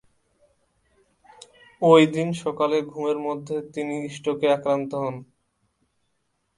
ঐদিন 1.81 2.27
সকালে 2.43 2.77
ঘুমের 2.91 3.17
মধ্যে 3.27 3.55
তিনি 3.73 3.95
স্ট্রোকে 4.15 4.47
আক্রান্ত 4.55 4.91
হন। 5.03 5.15